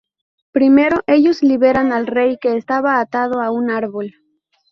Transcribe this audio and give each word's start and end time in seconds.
Primero, 0.51 1.01
ellos 1.05 1.43
liberan 1.43 1.93
al 1.93 2.07
rey, 2.07 2.39
que 2.41 2.57
estaba 2.57 2.99
atado 2.99 3.39
a 3.39 3.51
un 3.51 3.69
árbol. 3.69 4.15